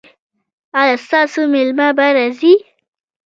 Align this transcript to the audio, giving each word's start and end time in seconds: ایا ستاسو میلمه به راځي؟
ایا 0.79 0.95
ستاسو 1.05 1.41
میلمه 1.53 1.87
به 1.97 2.07
راځي؟ 2.17 2.53